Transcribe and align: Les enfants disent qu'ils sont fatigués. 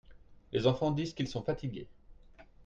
Les 0.51 0.65
enfants 0.65 0.89
disent 0.89 1.13
qu'ils 1.13 1.27
sont 1.27 1.43
fatigués. 1.43 1.87